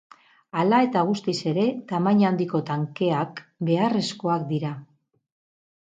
[0.61, 4.77] Hala eta gutiz ere tamaina handiko tankeak beharrezkoak dira.